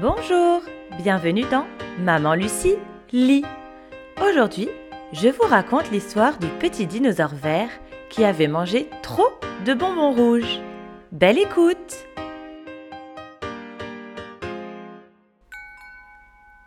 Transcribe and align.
Bonjour, 0.00 0.62
bienvenue 0.96 1.44
dans 1.50 1.66
Maman 1.98 2.34
Lucie 2.34 2.76
lit. 3.12 3.44
Aujourd'hui, 4.26 4.70
je 5.12 5.28
vous 5.28 5.42
raconte 5.42 5.90
l'histoire 5.90 6.38
du 6.38 6.46
petit 6.46 6.86
dinosaure 6.86 7.34
vert 7.34 7.68
qui 8.08 8.24
avait 8.24 8.48
mangé 8.48 8.88
trop 9.02 9.28
de 9.66 9.74
bonbons 9.74 10.12
rouges. 10.12 10.60
Belle 11.12 11.38
écoute 11.38 12.06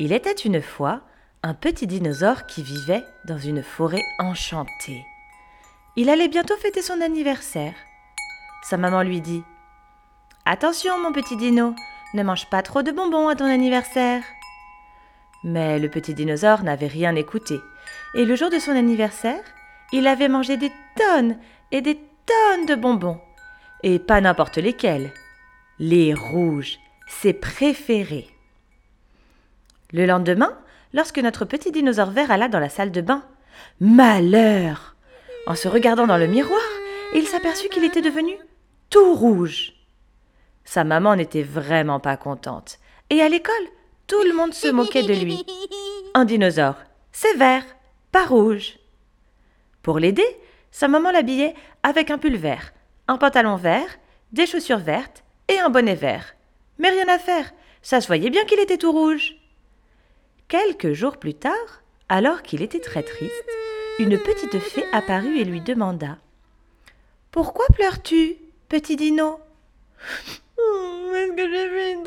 Il 0.00 0.12
était 0.12 0.32
une 0.32 0.60
fois 0.60 1.02
un 1.44 1.54
petit 1.54 1.86
dinosaure 1.86 2.46
qui 2.46 2.64
vivait 2.64 3.04
dans 3.24 3.38
une 3.38 3.62
forêt 3.62 4.02
enchantée. 4.18 5.06
Il 5.94 6.10
allait 6.10 6.26
bientôt 6.26 6.56
fêter 6.56 6.82
son 6.82 7.00
anniversaire. 7.00 7.74
Sa 8.64 8.78
maman 8.78 9.02
lui 9.02 9.20
dit 9.20 9.44
Attention, 10.44 10.98
mon 10.98 11.12
petit 11.12 11.36
dino, 11.36 11.76
ne 12.14 12.22
mange 12.22 12.48
pas 12.50 12.62
trop 12.62 12.82
de 12.82 12.90
bonbons 12.90 13.28
à 13.28 13.36
ton 13.36 13.46
anniversaire. 13.46 14.22
Mais 15.44 15.78
le 15.78 15.88
petit 15.88 16.14
dinosaure 16.14 16.62
n'avait 16.62 16.86
rien 16.86 17.14
écouté, 17.16 17.60
et 18.14 18.24
le 18.24 18.36
jour 18.36 18.50
de 18.50 18.58
son 18.58 18.72
anniversaire, 18.72 19.42
il 19.92 20.06
avait 20.06 20.28
mangé 20.28 20.56
des 20.56 20.72
tonnes 20.96 21.36
et 21.70 21.80
des 21.80 21.96
tonnes 21.96 22.66
de 22.66 22.74
bonbons, 22.74 23.20
et 23.82 23.98
pas 23.98 24.20
n'importe 24.20 24.58
lesquels, 24.58 25.12
les 25.78 26.14
rouges, 26.14 26.78
ses 27.08 27.32
préférés. 27.32 28.28
Le 29.92 30.06
lendemain, 30.06 30.56
lorsque 30.94 31.18
notre 31.18 31.44
petit 31.44 31.72
dinosaure 31.72 32.10
vert 32.10 32.30
alla 32.30 32.48
dans 32.48 32.60
la 32.60 32.68
salle 32.68 32.92
de 32.92 33.00
bain, 33.00 33.24
malheur 33.80 34.96
En 35.46 35.54
se 35.54 35.68
regardant 35.68 36.06
dans 36.06 36.18
le 36.18 36.26
miroir, 36.26 36.60
il 37.14 37.26
s'aperçut 37.26 37.68
qu'il 37.68 37.84
était 37.84 38.00
devenu 38.00 38.32
tout 38.88 39.14
rouge. 39.14 39.72
Sa 40.64 40.84
maman 40.84 41.16
n'était 41.16 41.42
vraiment 41.42 42.00
pas 42.00 42.16
contente. 42.16 42.78
Et 43.10 43.20
à 43.20 43.28
l'école, 43.28 43.54
tout 44.06 44.22
le 44.22 44.32
monde 44.32 44.54
se 44.54 44.68
moquait 44.68 45.02
de 45.02 45.14
lui. 45.14 45.44
Un 46.14 46.24
dinosaure, 46.24 46.76
c'est 47.12 47.36
vert, 47.36 47.64
pas 48.10 48.24
rouge. 48.24 48.78
Pour 49.82 49.98
l'aider, 49.98 50.26
sa 50.70 50.88
maman 50.88 51.10
l'habillait 51.10 51.54
avec 51.82 52.10
un 52.10 52.18
pull 52.18 52.36
vert, 52.36 52.72
un 53.08 53.18
pantalon 53.18 53.56
vert, 53.56 53.98
des 54.32 54.46
chaussures 54.46 54.78
vertes 54.78 55.24
et 55.48 55.58
un 55.58 55.70
bonnet 55.70 55.94
vert. 55.94 56.34
Mais 56.78 56.90
rien 56.90 57.08
à 57.08 57.18
faire, 57.18 57.52
ça 57.82 58.00
se 58.00 58.06
voyait 58.06 58.30
bien 58.30 58.44
qu'il 58.44 58.60
était 58.60 58.78
tout 58.78 58.92
rouge. 58.92 59.36
Quelques 60.48 60.92
jours 60.92 61.18
plus 61.18 61.34
tard, 61.34 61.82
alors 62.08 62.42
qu'il 62.42 62.62
était 62.62 62.80
très 62.80 63.02
triste, 63.02 63.44
une 63.98 64.18
petite 64.18 64.58
fée 64.58 64.84
apparut 64.92 65.38
et 65.38 65.44
lui 65.44 65.60
demanda 65.60 66.18
Pourquoi 67.30 67.66
pleures-tu, 67.74 68.36
petit 68.68 68.96
dino 68.96 69.40
est-ce 71.14 71.32
que 71.32 71.50
j'ai 71.50 71.68
fait 71.68 71.92
une 71.92 72.02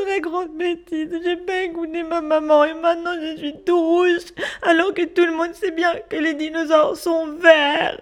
bêtise 0.65 1.09
J'ai 1.23 1.63
écouté 1.65 2.03
ma 2.03 2.21
maman 2.21 2.63
et 2.63 2.73
maintenant 2.73 3.15
je 3.21 3.37
suis 3.37 3.55
tout 3.65 3.79
rouge 3.79 4.33
alors 4.61 4.93
que 4.93 5.05
tout 5.05 5.25
le 5.25 5.35
monde 5.35 5.53
sait 5.53 5.71
bien 5.71 5.93
que 6.09 6.15
les 6.15 6.33
dinosaures 6.33 6.97
sont 6.97 7.33
verts 7.33 8.01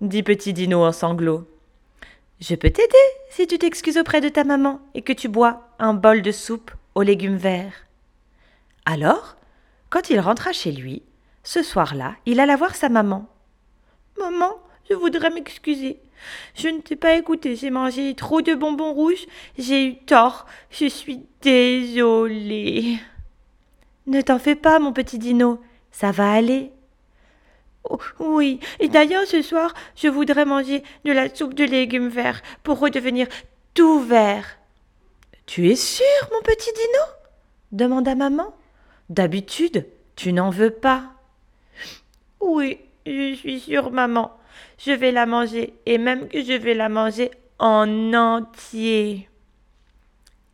dit 0.00 0.22
Petit 0.22 0.52
Dino 0.52 0.82
en 0.82 0.92
sanglots. 0.92 1.46
Je 2.40 2.54
peux 2.54 2.70
t'aider 2.70 3.06
si 3.28 3.46
tu 3.46 3.58
t'excuses 3.58 3.98
auprès 3.98 4.20
de 4.20 4.30
ta 4.30 4.44
maman 4.44 4.80
et 4.94 5.02
que 5.02 5.12
tu 5.12 5.28
bois 5.28 5.68
un 5.78 5.92
bol 5.92 6.22
de 6.22 6.32
soupe 6.32 6.70
aux 6.94 7.02
légumes 7.02 7.36
verts. 7.36 7.86
Alors, 8.86 9.36
quand 9.90 10.08
il 10.08 10.18
rentra 10.20 10.52
chez 10.52 10.72
lui, 10.72 11.02
ce 11.42 11.62
soir-là, 11.62 12.14
il 12.24 12.40
alla 12.40 12.56
voir 12.56 12.74
sa 12.74 12.88
maman. 12.88 13.28
Maman, 14.18 14.58
je 14.90 14.96
voudrais 14.96 15.30
m'excuser. 15.30 16.00
Je 16.54 16.68
ne 16.68 16.80
t'ai 16.80 16.96
pas 16.96 17.14
écouté, 17.14 17.56
j'ai 17.56 17.70
mangé 17.70 18.14
trop 18.14 18.42
de 18.42 18.54
bonbons 18.54 18.92
rouges, 18.92 19.26
j'ai 19.56 19.86
eu 19.86 19.96
tort, 19.96 20.46
je 20.70 20.86
suis 20.86 21.24
désolée. 21.40 22.98
Ne 24.06 24.20
t'en 24.20 24.38
fais 24.38 24.56
pas, 24.56 24.78
mon 24.78 24.92
petit 24.92 25.18
dino, 25.18 25.60
ça 25.92 26.10
va 26.10 26.32
aller. 26.32 26.72
Oh, 27.88 27.98
oui, 28.18 28.60
et 28.80 28.88
d'ailleurs 28.88 29.26
ce 29.26 29.40
soir, 29.40 29.72
je 29.96 30.08
voudrais 30.08 30.44
manger 30.44 30.82
de 31.04 31.12
la 31.12 31.34
soupe 31.34 31.54
de 31.54 31.64
légumes 31.64 32.08
verts 32.08 32.42
pour 32.62 32.78
redevenir 32.78 33.26
tout 33.72 34.00
vert. 34.00 34.58
Tu 35.46 35.70
es 35.70 35.76
sûr, 35.76 36.04
mon 36.32 36.42
petit 36.42 36.70
dino? 36.72 37.04
demanda 37.72 38.14
maman. 38.14 38.54
D'habitude, 39.08 39.86
tu 40.16 40.32
n'en 40.32 40.50
veux 40.50 40.70
pas. 40.70 41.12
Oui, 42.40 42.78
je 43.10 43.34
suis 43.34 43.60
sûre, 43.60 43.90
maman 43.90 44.32
je 44.84 44.92
vais 44.92 45.12
la 45.12 45.26
manger 45.26 45.74
et 45.86 45.98
même 45.98 46.28
que 46.28 46.42
je 46.42 46.52
vais 46.52 46.74
la 46.74 46.88
manger 46.88 47.30
en 47.58 48.14
entier. 48.14 49.28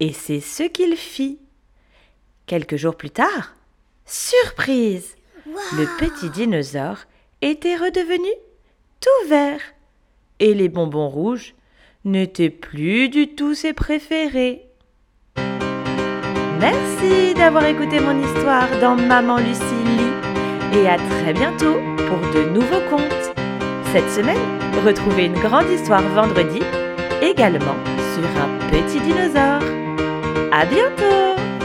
Et 0.01 0.13
c'est 0.13 0.41
ce 0.41 0.65
qu'il 0.65 0.97
fit. 0.97 1.39
Quelques 2.47 2.77
jours 2.77 2.97
plus 2.97 3.11
tard, 3.11 3.55
surprise, 4.05 5.17
le 5.47 5.87
petit 5.99 6.31
dinosaure 6.31 6.99
était 7.41 7.77
redevenu 7.77 8.29
tout 9.01 9.29
vert 9.29 9.61
et 10.39 10.55
les 10.55 10.69
bonbons 10.69 11.09
rouges 11.09 11.55
n'étaient 12.05 12.51
plus 12.51 13.09
du 13.09 13.35
tout 13.35 13.55
ses 13.55 13.73
préférés. 13.73 14.63
Merci 16.61 17.35
d'avoir 17.35 17.65
écouté 17.65 18.01
mon 18.01 18.23
histoire 18.23 18.69
dans 18.81 18.97
Maman 18.97 19.39
Lucie 19.39 19.96
et 20.75 20.89
à 20.89 20.97
très 20.97 21.33
bientôt 21.33 21.77
pour 22.09 22.19
de 22.35 22.49
nouveaux 22.51 22.85
contes. 22.91 23.37
Cette 23.93 24.11
semaine, 24.11 24.37
retrouvez 24.85 25.27
une 25.27 25.39
grande 25.39 25.71
histoire 25.71 26.03
vendredi, 26.03 26.61
également 27.23 27.77
sur 28.15 28.25
un 28.25 28.71
petit 28.71 29.01
dinosaure. 29.01 29.63
À 30.53 30.65
bientôt! 30.65 31.56